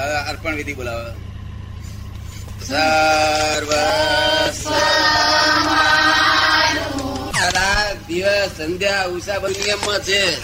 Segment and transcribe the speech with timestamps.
[0.00, 1.02] અર્પણ વિધિ બોલાવો.
[2.68, 3.72] સર્વ
[8.06, 10.36] દિવસ સંધ્યા ઉષા પણ નિયમમાં છે.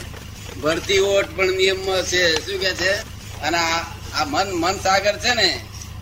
[0.61, 2.46] ભરતી ઓટ પણ નિયમમાં છે.
[2.46, 2.92] શું કે છે?
[3.40, 5.60] અને આ મન મન સાગર છે ને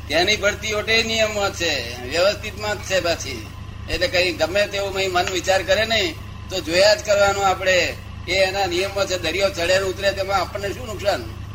[0.08, 2.02] તેની ભરતી ઓટે નિયમમાં છે.
[2.02, 3.46] વ્યવસ્થિતમાં જ છે પાછી.
[3.90, 6.14] એટલે કઈ ગમે તેવું મન વિચાર કરે ને,
[6.50, 7.96] તો જોયા જ કરવાનું આપણે.
[8.28, 11.45] એ એના નિયમમાં છે, દરિયો ચડે ઉતરે, તેમાં આપણને શું નુકસાન?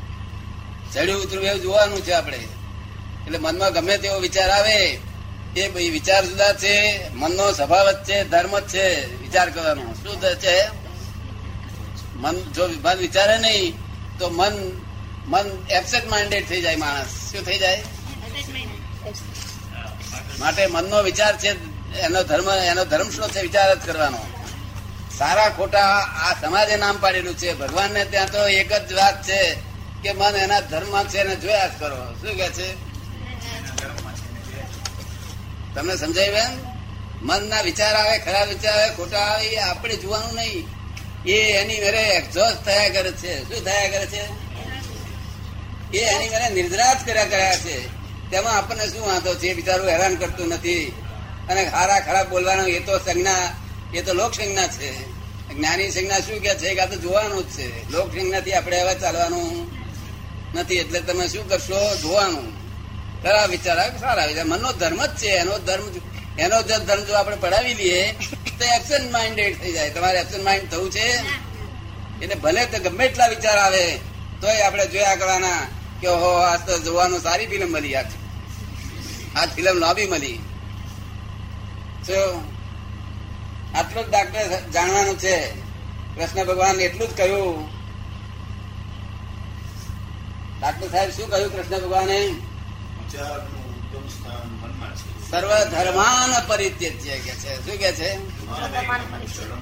[0.93, 2.37] ચડ્યું ઉતરું એવું જોવાનું છે આપણે.
[3.25, 4.99] એટલે મનમાં ગમે તેવો વિચાર આવે,
[5.55, 9.93] એ ભાઈ વિચાર જુદા છે, મનનો સ્વભાવ છે, ધર્મ છે, વિચાર કરવાનો.
[9.93, 10.67] શું છે?
[12.15, 13.73] મન જો મન વિચારે નહીં,
[14.19, 14.81] તો મન
[15.27, 17.31] મન એબસેન્ટ માઇન્ડેડ થઈ જાય માણસ.
[17.31, 17.83] શું થઈ જાય?
[20.39, 21.49] માટે મનનો વિચાર છે,
[21.99, 24.19] એનો ધર્મ એનો ધર્મ શું છે, વિચાર જ કરવાનો.
[25.17, 27.53] સારા ખોટા આ સમાજે નામ પાડેલું છે.
[27.53, 29.70] ભગવાનને ત્યાં તો એક જ વાત છે
[30.03, 32.13] કે મન એના ધર્મ છે એને જોયા જ કરો.
[32.13, 32.91] શું કે છે?
[35.75, 36.71] તમને સમજાય બેન
[37.21, 40.67] મન ના વિચાર આવે, ખરાબ વિચાર આવે, ખોટા આવે, એ આપણે જોવાનું નહીં.
[41.25, 43.43] એ એની મેરે એક્ઝોસ્ટ થયા કરે છે.
[43.43, 44.51] શું થયા કરે છે?
[45.97, 47.87] એ એની મેરે નિર્દ્રાજ કર્યા કર્યા છે.
[48.29, 49.53] તેમાં આપણને શું વાંધો છે?
[49.53, 50.85] બિચારું હેરાન કરતું નથી.
[51.49, 53.55] અને હારા, ખરાબ બોલવાનું એ તો સંજ્ઞા,
[53.93, 55.09] એ તો લોક સંજ્ઞા છે.
[55.53, 56.73] જ્ઞાની સંજ્ઞા શું કે છે?
[56.73, 57.91] કે આ તો જોવાનું જ છે.
[57.91, 59.70] લોક સંજ્ઞાથી આપણે હવે ચાલવાનું.
[60.55, 61.79] નથી, એટલે તમે શું કરશો?
[61.97, 62.47] જોવાનું.
[63.23, 64.45] ખરા વિચાર આવે સારા વિચાર.
[64.45, 65.85] મનનો ધર્મ જ છે, એનો ધર્મ
[66.39, 68.01] એનો જ ધર્મ જો આપણે પડાવી લઈએ,
[68.57, 69.89] તો એબસન્ટ માઇન્ડેડ થઈ જાય.
[69.89, 71.07] તમારે એબસન્ટ માઇન્ડ થવું છે?
[72.21, 73.85] એટલે ભલે તો ગમે એટલા વિચાર આવે,
[74.41, 75.59] તોય આપણે જોયા કરવાના
[76.01, 78.05] કે ઓહો આ તો જોવાનું સારી ફિલ્મ મળી આ
[79.35, 80.37] આ ફિલ્મ લોબી મળી.
[83.75, 85.37] આટલું જ ડાક્ટર જાણવાનું છે.
[86.15, 87.47] કૃષ્ણ ભગવાન એટલું જ કહ્યું
[90.61, 92.19] ડાક્ટર સાહેબ, શું કહ્યું કૃષ્ણ ભગવાને?
[95.31, 97.53] સર્વ ધર્માન પરિત્યજ્ય કે છે.
[97.65, 98.09] શું કે છે?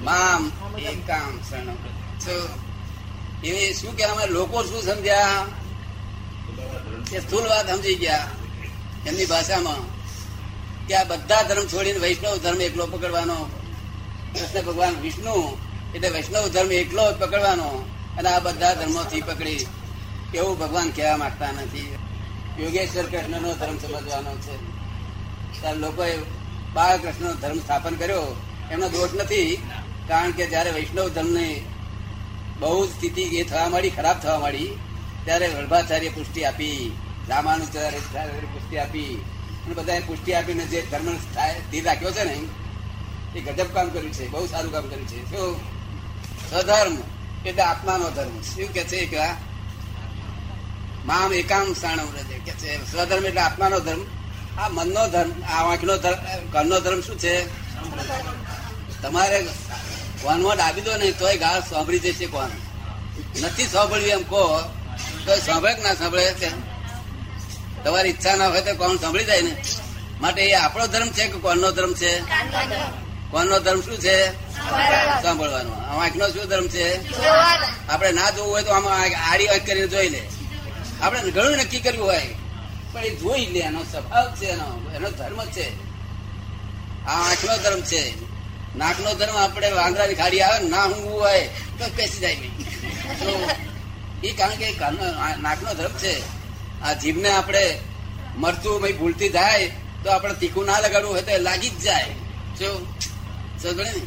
[0.02, 0.42] મામ
[0.78, 1.78] એકામ શરણમ.
[2.24, 2.42] શું
[3.44, 5.46] એવી શું કે અમે લોકો શું સમજ્યા?
[7.10, 8.28] કે સ્થૂલ વાત સમજી ગયા
[9.06, 9.82] એમની ભાષામાં
[10.88, 13.38] કે આ બધા ધર્મ છોડીને વૈષ્ણવ ધર્મ એકલો પકડવાનો.
[14.34, 15.36] કૃષ્ણ ભગવાન વિષ્ણુ
[15.94, 17.68] એટલે વૈષ્ણવ ધર્મ એકલો પકડવાનો
[18.18, 19.66] અને આ બધા ધર્મોથી પકડી
[20.34, 21.94] એવું ભગવાન કહેવા માંગતા નથી.
[22.58, 24.56] યોગેશ્વર કૃષ્ણનો ધર્મ સમજવાનો છે.
[25.60, 26.18] ત્યારે લોકોએ
[26.72, 28.40] બાળકૃષ્ણનો ધર્મ સ્થાપન કર્યો.
[28.70, 29.62] એનો દોષ નથી,
[30.08, 31.64] કારણ કે જયારે વૈષ્ણવ ધર્મની
[32.58, 34.78] બહુ સ્થિતિ એ થવા માંડી, ખરાબ થવા માંડી,
[35.24, 36.96] ત્યારે વલ્ભાચાર્ય પુષ્ટિ આપી
[37.28, 37.98] રામાનુચાર્ય
[38.30, 39.24] પુષ્ટિ આપી,
[39.66, 42.40] અને બધાએ પુષ્ટિ આપીને જે ધર્મ સ્થિર રાખ્યો છે ને,
[43.38, 45.30] એ ગજબ કામ કર્યું છે, બહુ સારું કામ કર્યું છે.
[45.30, 45.56] શું?
[46.50, 46.96] સ્વધર્મ,
[47.46, 48.40] એટલે આત્માનો ધર્મ.
[48.40, 49.49] શું કે છે કે
[51.06, 54.02] મામ એકામ સાણવ વ્રજે કે છે સ્વધર્મ એટલે આત્માનો ધર્મ.
[54.58, 56.20] આ મનનો ધર્મ આ વાંકનો ધર્મ
[56.52, 57.34] ઘરનો ધર્મ શું છે?
[59.02, 59.38] તમારે
[60.22, 62.50] કોનમાં ડાબી દો નહીં તોય ગાળ સાંભળી જશે કોણ?
[63.40, 64.42] નથી સાંભળવી એમ કહો.
[65.26, 66.50] તો સાંભળે કે ના સાંભળે છે
[67.84, 69.54] તમારી ઈચ્છા ના હોય તો કોણ સાંભળી જાય ને?
[70.20, 72.12] માટે એ આપણો ધર્મ છે કે કોણનો ધર્મ છે?
[73.30, 74.16] કોણનો ધર્મ શું છે?
[75.22, 75.72] સાંભળવાનો.
[75.72, 76.86] આ વાંકનો શું ધર્મ છે?
[77.88, 78.96] આપણે ના જોવું હોય તો આમાં
[79.30, 80.22] આડી વાંક કરીને જોઈ લે.
[81.02, 82.26] આપણે ઘણું નક્કી કર્યું હોય.
[82.92, 84.66] પણ એ જોઈ લે, એનો સ્વભાવ છે, એનો
[84.96, 85.66] એનો ધર્મ છે.
[87.06, 88.02] આ આંખનો ધર્મ છે.
[88.76, 91.44] નાકનો ધર્મ આપણે વાંદરાની ખાડી આવે ના ઊંઘવું હોય,
[91.78, 92.54] તો પેસી જાય નહીં.
[94.22, 94.68] એ કારણ કે
[95.42, 96.14] નાકનો ધર્મ છે.
[96.82, 97.64] આ જીભને આપણે
[98.36, 99.66] મરતું ભાઈ ભૂલતી થાય,
[100.02, 102.12] તો આપણે તીખું ના લગાડવું હોય તો લાગી જ જાય.
[102.58, 102.76] શું
[103.62, 104.02] સમજે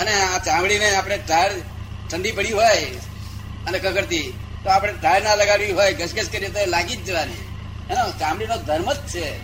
[0.00, 1.52] અને આ ચામડીને આપણે ટાયર
[2.10, 2.84] ઠંડી પડી હોય
[3.66, 4.26] અને કગડતી
[4.66, 7.32] તો આપણે ટાયર ના લગાડવી હોય ઘસઘસ કરીએ તો લાગી જ જવાની.
[7.90, 9.38] એનો ચામડીનો ધર્મ જ છે.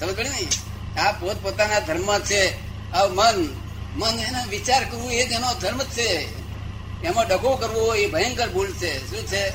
[0.00, 1.00] સમજ પડી ને?
[1.00, 2.54] આ પોત પોતાના ધર્મ છે.
[2.92, 3.48] આ મન
[3.96, 6.28] મન એનો વિચાર કરવું એ જ એનો ધર્મ છે.
[7.02, 9.10] એમાં ડકો કરવો એ ભયંકર ભૂલ છે.
[9.10, 9.52] શું છે?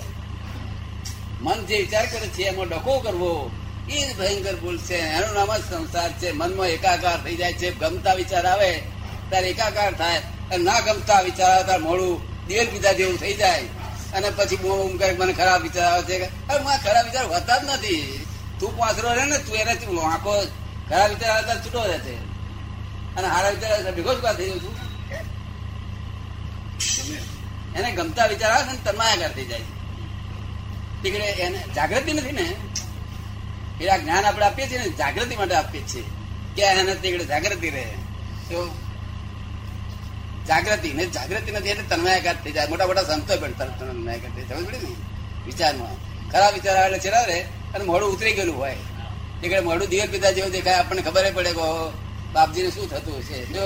[1.42, 3.52] મન જે વિચાર કરે છે, એમાં ડકો કરવો
[3.90, 4.96] એ જ ભયંકર ભૂલ છે.
[4.96, 6.32] એનું નામ જ સંસાર છે.
[6.32, 7.80] મનમાં એકાકાર થઈ જાય છે.
[7.80, 8.82] ગમતા વિચાર આવે,
[9.30, 10.22] ત્યારે એકાકાર થાય.
[10.58, 13.64] ના ગમતા વિચાર આવે, ત્યારે મોડું દિવેલ પીધા જેવું થઈ જાય.
[14.14, 16.28] અને પછી ઊંઘ કરે મને ખરાબ વિચાર આવે છે
[16.84, 18.26] ખરાબ વિચાર હોતા જ નથી.
[18.60, 19.96] તું પાછરો રહે ને, તું એને તું
[20.90, 22.16] ખરાબ વિચાર આવે છૂટો રહે છે.
[23.16, 24.76] અને હારા વિચાર ભેગો જ થઈ જઉં છું.
[27.76, 29.62] એને ગમતા વિચાર આવે ને તન્માયાકાર થઈ જાય
[31.04, 32.46] તીકડે એને જાગૃતિ નથી ને
[33.82, 36.04] એ આ જ્ઞાન આપણે આપીએ છીએ ને, જાગૃતિ માટે આપીએ છીએ.
[36.56, 37.86] કે એને તીકડે જાગૃતિ રહે.
[38.50, 38.58] તો
[40.52, 42.70] જાગૃતિ ને જાગૃતિ નથી એટલે તન્માયાકાર થઈ જાય.
[42.72, 44.92] મોટા મોટા સંતો પણ તન્માયાકાર થઈ સમજ પડી ને?
[45.48, 45.96] વિચારમાં.
[46.32, 47.40] ખરાબ વિચાર આવેલો રે
[47.74, 48.78] અને મોડું ઉતરી ગયેલું હોય.
[49.44, 51.68] એટલે મોડું દિવેલ પિતા જેવું દેખાય, આપણને ખબર પડે કે
[52.34, 53.40] બાપજીને શું થતું હશે?
[53.54, 53.64] જો,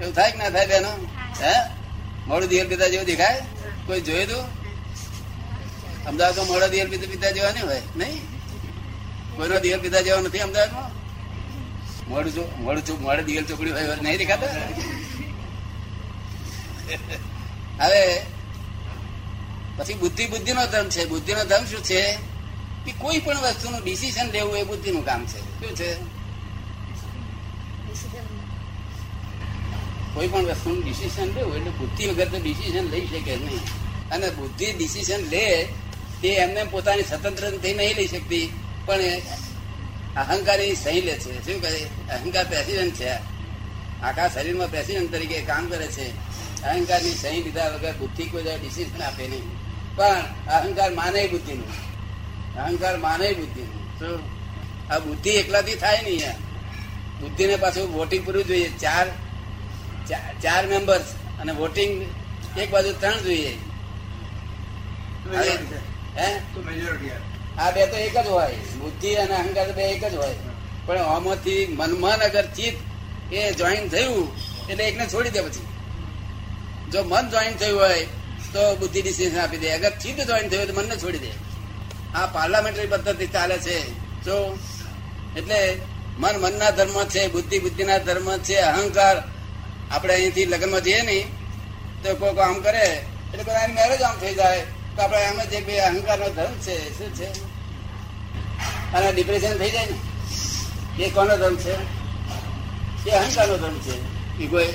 [0.00, 0.92] એવું થાય કે ના થાય બેનો?
[1.42, 1.54] હે?
[2.28, 3.40] મોડું દિવેલ પિતા જેવું દેખાય?
[3.86, 4.44] કોઈ જોયું તું?
[6.08, 8.22] અમદાવાદમાં મોડા દિવેલ પિતા પિતા જેવા નહીં હોય, નહીં?
[9.36, 10.90] કોઈનો દિવેલ પિતા જેવા નથી અમદાવાદમાં?
[12.10, 14.52] મોડું મોડું મોડે દિવેલ ચોકડી હોય નહીં દેખાતા?
[17.80, 18.20] હવે,
[19.76, 21.04] પછી બુદ્ધિ નો ધર્મ છે.
[21.04, 22.14] બુદ્ધિ નો ધર્મ શું છે?
[22.84, 25.38] કે કોઈ પણ વસ્તુનું ડિસિઝન લેવું એ બુદ્ધિ નું કામ છે.
[25.38, 25.94] શું છે?
[30.14, 33.60] કોઈ પણ વસ્તુનું ડિસિઝન લેવું એટલે બુદ્ધિ વગર તો ડિસિઝન લઈ શકે નહીં.
[34.10, 35.68] અને બુદ્ધિ ડિસિઝન લે
[36.22, 38.52] તે એમને પોતાની સ્વતંત્રથી નહીં લઈ શકતી,
[38.86, 39.18] પણ એ
[40.16, 41.52] અહંકારી સહી લે છે.
[41.52, 41.84] શું કહે?
[41.84, 43.12] અહંકાર પ્રેસિડેન્ટ છે.
[44.02, 46.27] આખા શરીરમાં પ્રેસિડેન્ટ તરીકે કામ કરે છે.
[46.62, 49.42] અહંકારની સહી લીધા વગર બુદ્ધિ કોઈ ડિસિઝન આપે નહીં.
[49.96, 51.68] પણ અહંકાર માને બુદ્ધિનું.
[52.54, 53.98] અહંકાર માને બુદ્ધિનું.
[53.98, 54.18] તો?
[54.94, 56.34] આ બુદ્ધિ એકલાથી થાય નહીં યાર.
[57.20, 58.68] બુદ્ધિને પાછું વોટિંગ પૂરું જોઈએ.
[58.68, 59.06] ચાર
[60.42, 61.04] ચાર મેમ્બર્સ
[61.40, 62.06] અને વોટિંગ
[62.58, 63.56] એક બાજુ ત્રણ જોઈએ.
[66.16, 66.38] હે?
[67.58, 68.54] આ બે તો એક જ હોય.
[68.54, 70.34] બુદ્ધિ અને અહંકાર બે એક જ હોય.
[70.86, 74.32] પણ આમાંથી મનમાં અગર ચિત્ત એ જોઈન થયું
[74.68, 75.77] એટલે એકને છોડી દે પછી.
[76.92, 78.06] જો મન જોઈન થયું હોય
[78.52, 79.70] તો બુદ્ધિ ડિસિઝન આપી દે.
[79.70, 81.30] અગર ચિત્ત જોઈન થયું હોય તો મનને છોડી દે.
[82.14, 83.90] આ પાર્લામેન્ટરી પદ્ધતિ ચાલે છે.
[84.24, 84.58] જો
[85.36, 85.80] એટલે
[86.18, 89.22] મન મનના ધર્મ છે, બુદ્ધિ બુદ્ધિના ધર્મ છે, અહંકાર
[89.90, 91.24] આપણે અહીંથી લગ્નમાં જઈએ ને
[92.02, 94.64] તો કોઈ આમ કરે, એટલે કોઈ મેરેજ આમ થઈ જાય.
[94.96, 96.98] તો આપણે એમ જ એક અહંકારનો ધર્મ છે.
[96.98, 97.26] શું છે?
[98.92, 101.04] અને ડિપ્રેશન થઈ જાય ને?
[101.04, 101.74] એ કોનો ધર્મ છે?
[103.06, 104.46] એ અહંકારનો ધર્મ છે.
[104.46, 104.66] કોઈ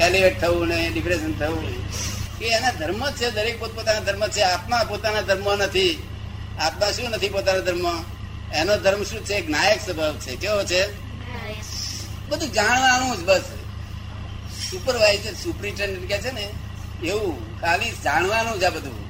[0.00, 1.84] એલિવેટ થવું ને ડિપ્રેશન થવું
[2.40, 4.40] એ એના ધર્મ છે, દરેક પોતપોતાના ધર્મ છે.
[4.40, 6.02] આત્મા પોતાના ધર્મ નથી.
[6.60, 8.04] આત્મા શું નથી પોતાના ધર્મ
[8.54, 9.48] એનો ધર્મ શું છે?
[9.48, 10.36] નાયક સ્વભાવ છે.
[10.36, 11.04] કેવો છે?
[12.28, 13.40] બધું જાણવાનું જ બસ.
[14.70, 16.50] સુપરવાઇઝર સુપરિન્ટેન્ડન્ટ કે છે ને,
[17.04, 19.04] એવું, ખાલી જાણવાનું જ આ બધું.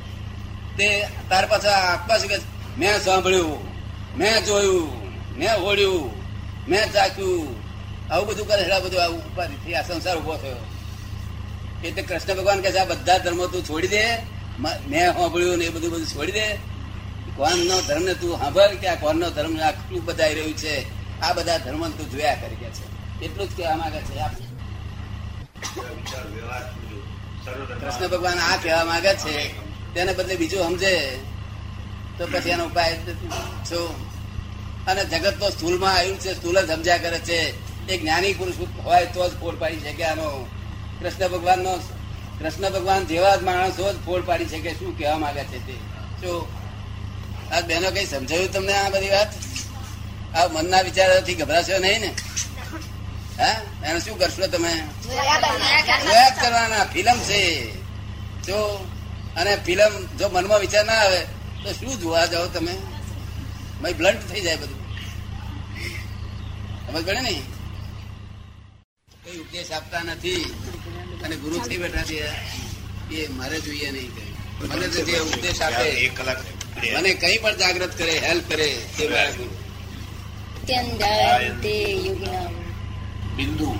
[0.76, 2.36] તે તાર પાછા આત્મા શું કે
[2.78, 3.68] મેં સાંભળ્યું,
[4.18, 5.08] મેં જોયું,
[5.38, 6.24] મેં હોડ્યું
[6.68, 7.64] મેં ચાખ્યું.
[8.12, 10.56] આવું બધું કરે આ બધું આવું ઉપાધિથી આ સંસાર ઊભો થયો.
[11.84, 14.16] એટલે કૃષ્ણ ભગવાન કહે છે બધા ધર્મો તું છોડી દે,
[14.58, 16.54] મ- સાંભળ્યું ને એ બધું બધું છોડી દે.
[17.36, 20.84] કોણનો ધર્મ ને તું સાંભળ કે આ કોણનો ધર્મ આટલું બધાઈ રહ્યું છે,
[21.20, 22.94] આ બધા ધર્મ તું જોયા કરી કે છે.
[23.24, 24.18] એટલું જ કહેવા માંગે છે
[27.80, 29.48] કૃષ્ણ ભગવાન આ કહેવા માંગે છે,
[29.94, 31.18] તેને બદલે બીજું સમજે,
[32.18, 32.96] તો પછી એનો ઉપાય
[33.64, 34.08] છો
[34.86, 37.64] અને જગત તો સ્થૂલમાં આવ્યું છે, સ્થૂલ જ સમજ્યા કરે છે.
[37.86, 38.54] એક જ્ઞાની પુરુષ
[38.84, 40.46] હોય તો જ ફોડ પાડી શકે આનો.
[41.02, 41.76] કૃષ્ણ ભગવાનનો
[42.38, 45.72] કૃષ્ણ ભગવાન જેવા જ માણસો જ ફોડ પાડી શકે શું કહેવા માંગે છે તે.
[46.22, 46.52] જો
[47.52, 49.28] આ બેનો કઈ સમજાયું તમને આ બધી વાત?
[50.36, 52.14] આ મનના વિચારોથી ગભરાશો નહીં ને?
[53.38, 53.60] હા?
[53.84, 54.72] એને શું કરશો તમે?
[56.30, 57.70] જ કરવાના, ફિલ્મ છે.
[58.46, 58.88] જો,
[59.36, 61.26] અને ફિલ્મ જો મનમાં વિચાર ના આવે,
[61.64, 62.76] તો શું જોવા જાઓ તમે?
[63.82, 64.84] ભાઈ બ્લન્ટ થઈ જાય બધું.
[66.86, 67.53] સમજ પડે ને?
[69.34, 70.42] કઈ ઉપદેશ આપતા નથી.
[71.24, 72.18] અને ગુરુ થઈ બેઠા છે
[73.14, 74.10] એ મારે જોઈએ નહીં
[74.60, 76.40] મને તો જે ઉપદેશ આપે એક કલાક
[76.98, 79.54] મને કઈ પણ જાગૃત કરે હેલ્પ કરે તે મારા ગુરુ.
[83.36, 83.70] બિંદુ.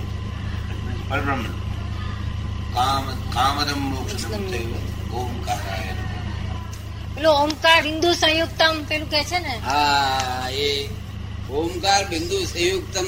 [1.09, 1.43] પરબ્રહ્મ.
[2.73, 4.33] કામ કામદમ મોક્ષમ
[5.13, 5.93] ઓમકારાય.
[7.21, 7.33] નમઃ.
[7.43, 9.55] ઓમકાર હિન્દુ સંયુક્તમ પેલું કે છે ને?
[9.59, 10.69] હા એ
[11.49, 13.07] ઓમકાર બિંદુ સંયુક્તમ.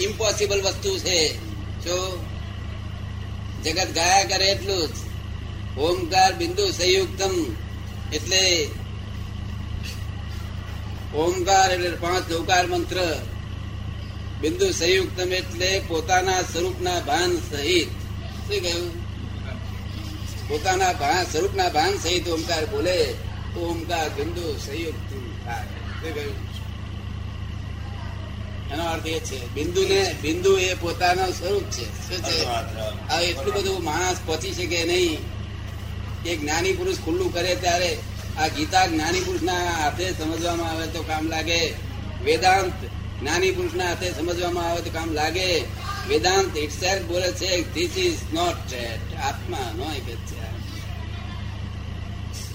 [0.00, 1.18] ઇમ્પોસિબલ વસ્તુ છે
[1.84, 1.96] જો
[3.62, 4.96] જગત ગાયા કરે એટલું જ
[5.78, 7.34] ઓમકાર બિંદુ સંયુક્તમ
[8.12, 8.42] એટલે
[11.16, 12.98] ઓમકાર એટલે પાંચ ઓમકાર મંત્ર
[14.40, 17.90] બિંદુ સંયુક્તમ એટલે પોતાના સ્વરૂપના ભાન સહિત
[18.44, 18.86] શું કહ્યું
[20.48, 22.98] પોતાના ભાન સ્વરૂપના ભાન સહિત ઓમકાર બોલે
[23.52, 25.10] તો ઓમકાર બિંદુ સંયુક્ત
[25.44, 26.36] થાય શું કહ્યું
[28.72, 31.84] એનો અર્થ એ છે બિંદુ ને બિંદુ એ પોતાનો સ્વરૂપ છે.
[32.06, 32.44] શું છે?
[33.10, 35.18] હવે એટલું બધું માણસ પહોંચી શકે નહીં
[36.26, 37.98] એ જ્ઞાની પુરુષ ખુલ્લું કરે ત્યારે
[38.38, 41.60] આ ગીતા જ્ઞાની પુરુષના હાથે સમજવામાં આવે તો કામ લાગે.
[42.24, 42.78] વેદાંત
[43.20, 45.48] જ્ઞાની પુરુષના હાથે સમજવામાં આવે તો કામ લાગે.
[46.08, 48.68] વેદાંત ઇટસેલ્ફ બોલે છે ધીસ ઇઝ નોટ
[49.28, 50.08] આત્મા, નો એક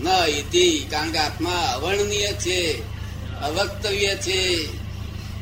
[0.04, 0.08] ન
[0.40, 2.60] ઇતિ કારણ કે આત્મા અવર્ણનીય છે,
[3.42, 4.40] અવક્તવ્ય છે.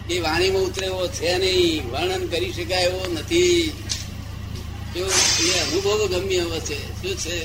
[0.10, 3.72] એ વાણીમાં ઉતરે એવો છે નહીં, વર્ણન કરી શકાય એવો નથી.
[4.96, 7.44] એ અનુભવ ગમ્ય એવો છે, શું છે?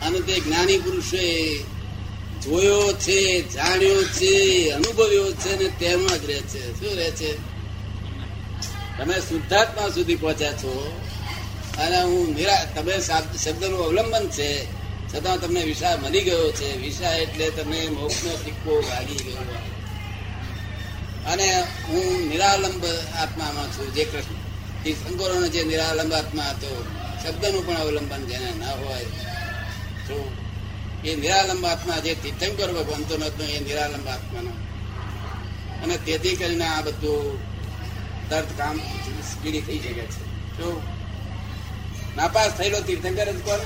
[0.00, 1.58] અને તે જ્ઞાની પુરુષે
[2.44, 6.80] જોયો છે, જાણ્યો છે, અનુભવ્યો છે ને તેમાં જ રહે છે.
[6.80, 7.36] શું રહે છે?
[8.98, 11.00] તમે શુદ્ધાત્મા સુધી પહોંચ્યા છો.
[11.78, 14.64] અને હું નિરા, તમે શબ્દ શબ્દનું અવલંબન છે.
[15.14, 16.76] છતાં તમને વિષય મળી ગયો છે.
[16.76, 19.61] વિષય એટલે તમે મોક્ષનો સિક્કો વાગી ગયો.
[21.26, 22.84] અને હું નિરાલંબ
[23.18, 24.40] આત્મામાં છું, જે કૃષ્ણ.
[24.84, 26.84] તીર્થંકરોનો જે નિરાલંબ આત્મા હતો,
[27.22, 29.04] શબ્દનું પણ અવલંબન જેને ના હોય,
[30.08, 30.32] તો
[31.04, 34.50] એ નિરાલંબ આત્મા જે તીર્થંકર બનતો નતો એ નિરાલંબ આત્માનો.
[35.82, 37.38] અને તેથી કરીને આ બધું
[38.28, 38.78] દર્દ કામ
[39.32, 40.22] સ્પીડી થઈ શકે છે.
[40.58, 40.82] તો
[42.16, 43.60] નાપાસ થયેલો તીર્થંકર જ કોણ?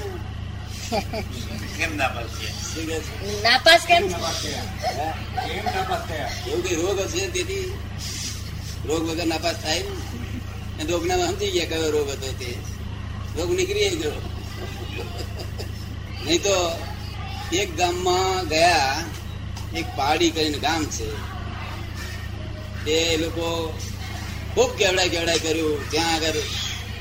[1.78, 2.88] કેમ નાપાસ પાડશે રોગ
[9.10, 9.82] વગર નાપાસ થાય
[10.88, 12.58] રોગ ના સમજી ગયા કયો રોગ હતો તે.
[13.36, 14.12] રોગ નીકળી ગયો.
[16.24, 16.72] નહીં તો
[17.52, 19.04] એક ગામમાં ગયા,
[19.76, 21.04] એક પહાડી કરીને ગામ છે.
[22.84, 23.74] તે લોકો
[24.54, 25.90] ખૂબ કેવડાય કેવડાય કર્યું.
[25.90, 26.40] ત્યાં આગળ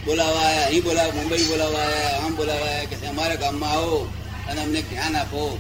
[0.06, 4.08] બોલાવા આવ્યા અહીં બોલાવા મુંબઈ બોલાવા આવ્યા આમ બોલાવા આવ્યા કે અમારા ગામમાં આવો.
[4.50, 5.60] અને અમને જ્ઞાન આપો.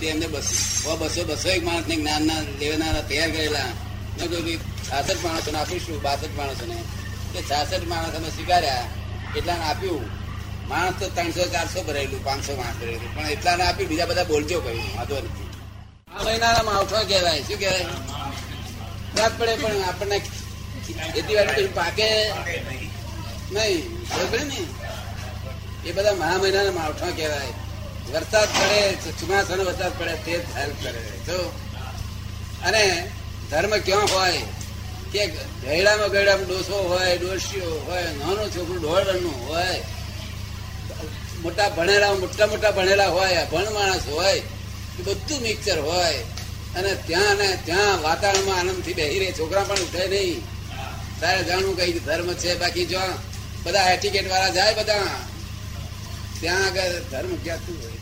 [0.00, 3.70] તે અમને બસો બસો બસો એક માણસને જ્ઞાનના લેવાના તૈયાર કરેલા.
[4.18, 4.56] મેં કહ્યું કે
[4.90, 6.76] છાસઠ માણસોને આપીશું, બાસઠ માણસોને.
[7.32, 8.84] તે છાસઠ માણસ અમે સ્વીકાર્યા.
[9.36, 10.02] એટલાને આપ્યું.
[10.68, 13.14] માણસ તો ત્રણસો, ચારસો ભરેલું, પાંચસો માણસ ભરેલું.
[13.14, 15.48] પણ એટલાને આપ્યું, બીજા બધા બોલજો કહ્યું વાંધો નથી.
[16.18, 17.84] આ મહિનાના માવઠો કહેવાય, શું કહેવાય?
[19.18, 20.18] રાત પડે પણ આપણને
[21.14, 22.32] ખેતીવાડી પાકે
[23.52, 23.90] નહીં.
[24.04, 24.60] બરોબર ને
[25.88, 27.52] એ બધા મહા મહિનાના માવઠા કહેવાય.
[28.10, 31.52] વરસાદ પડે, ચોમાસાનો વરસાદ પડે તે જ હેલ્પ કરે તો
[32.66, 33.10] અને
[33.50, 34.42] ધર્મ ક્યાં હોય?
[35.12, 39.82] કે ગયડામાં ગયડામાં ડોસો હોય ડોસીઓ હોય, નાનું છોકરું ઢોળવાનું હોય,
[41.42, 44.42] મોટા ભણેલા, મોટા મોટા ભણેલા હોય, ભણ માણસ હોય,
[44.98, 46.14] એ બધું મિક્સર હોય.
[46.76, 50.42] અને ત્યાં ને ત્યાં વાતાવરણમાં આનંદથી બેહી રહે, છોકરા પણ ઉઠે નહીં.
[51.20, 52.58] તારે જાણવું કઈ ધર્મ છે?
[52.58, 52.98] બાકી જો
[53.62, 55.06] બધા એટિકેટ વાળા જાય બધા.
[56.42, 58.01] ત્યાં આગળ ધર્મ ક્યાંતું હોય.